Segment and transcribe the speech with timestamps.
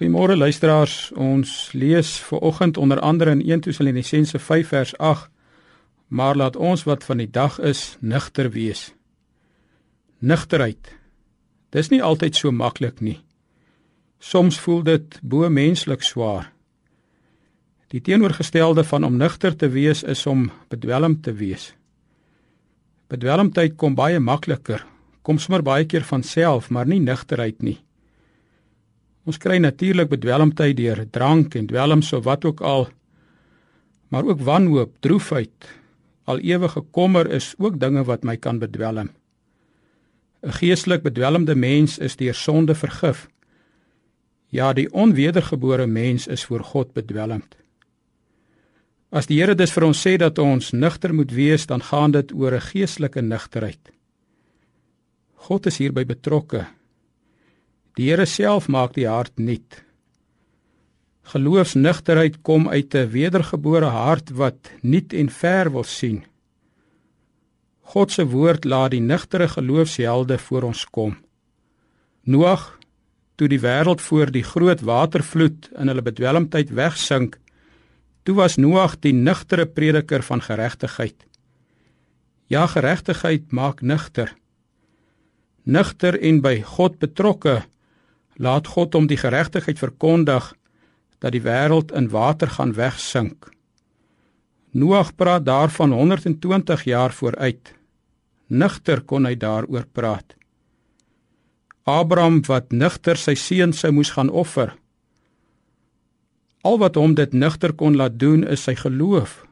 [0.00, 1.12] Goeiemôre luisteraars.
[1.12, 5.28] Ons lees ver oggend onder andere in 1 Tessalonisense 5 vers 8.
[6.06, 8.94] Maar laat ons wat van die dag is nugter wees.
[10.18, 10.96] Nugterheid.
[11.68, 13.18] Dis nie altyd so maklik nie.
[14.18, 16.48] Soms voel dit bo menslik swaar.
[17.92, 21.74] Die teenoorgestelde van om nugter te wees is om bedwelm te wees.
[23.12, 24.80] Bedwelmdheid kom baie makliker.
[25.20, 27.82] Kom sommer baie keer van self, maar nie nugterheid nie.
[29.28, 32.88] Ons kry natuurlik bedwelmdheid deur drank en dwelms of wat ook al.
[34.08, 35.68] Maar ook wanhoop, droefheid,
[36.24, 39.10] al ewige kommer is ook dinge wat my kan bedwelm.
[40.42, 43.28] 'n Geestelik bedwelmde mens is deur sonde vergif.
[44.48, 47.56] Ja, die onwedergebore mens is voor God bedwelmd.
[49.10, 52.32] As die Here dus vir ons sê dat ons nugter moet wees, dan gaan dit
[52.32, 53.92] oor 'n geestelike nugterheid.
[55.34, 56.66] God is hierby betrokke
[57.98, 59.80] Die Here self maak die hart nuut.
[61.32, 66.24] Geloofsnugterheid kom uit 'n wedergebore hart wat nuut en ver wil sien.
[67.80, 71.16] God se woord laat die nugtere geloofshelde voor ons kom.
[72.22, 72.78] Noag,
[73.34, 77.38] toe die wêreld voor die groot watervloed in hulle bedwelmdheid wegsink,
[78.22, 81.26] toe was Noag die nugtere prediker van geregtigheid.
[82.46, 84.34] Ja, geregtigheid maak nugter.
[85.64, 87.62] Nugter en by God betrokke
[88.40, 90.54] laat God om die geregtigheid verkondig
[91.20, 93.50] dat die wêreld in water gaan wegsink.
[94.72, 97.74] Noag praat daarvan 120 jaar vooruit.
[98.46, 100.36] Nugter kon hy daaroor praat.
[101.84, 104.72] Abraham wat nugter sy seun sou moes gaan offer.
[106.64, 109.42] Al wat hom dit nugter kon laat doen is sy geloof.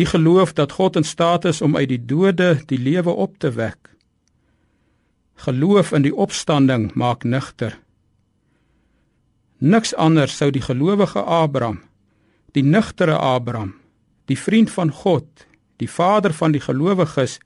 [0.00, 3.50] Die geloof dat God in staat is om uit die dode die lewe op te
[3.50, 3.90] wek.
[5.44, 7.76] Geloof in die opstanding maak nugter.
[9.58, 11.80] Niks anders sou die gelowige Abraham,
[12.54, 13.74] die nugtere Abraham,
[14.30, 15.26] die vriend van God,
[15.82, 17.40] die vader van die gelowiges,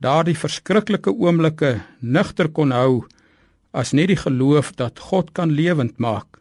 [0.00, 3.04] daardie verskriklike oomblikke nugter kon hou
[3.76, 6.40] as net die geloof dat God kan lewend maak.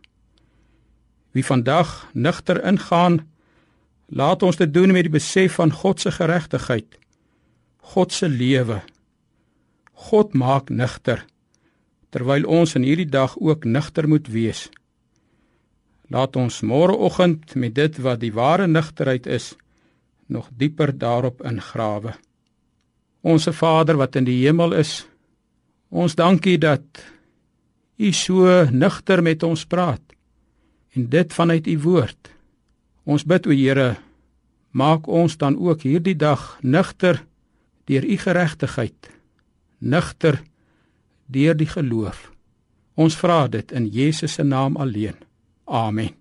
[1.36, 3.26] Wie vandag nugter ingaan,
[4.08, 6.96] laat ons dit doen met die besef van God se geregtigheid,
[7.92, 8.80] God se lewe.
[10.08, 11.26] God maak nugter
[12.18, 14.68] terwyl ons in hierdie dag ook nugter moet wees.
[16.10, 19.52] Laat ons môreoggend met dit wat die ware nugterheid is
[20.28, 22.16] nog dieper daarop ingrawe.
[23.22, 25.06] Onse Vader wat in die hemel is,
[25.90, 27.06] ons dankie dat
[27.98, 30.02] U so nugter met ons praat
[30.98, 32.34] en dit vanuit U woord.
[33.06, 33.96] Ons bid o Here,
[34.72, 37.22] maak ons dan ook hierdie dag nugter
[37.86, 39.10] deur U geregtigheid,
[39.80, 40.42] nugter
[41.28, 42.32] deur die geloof.
[42.98, 45.16] Ons vra dit in Jesus se naam alleen.
[45.66, 46.16] Amen.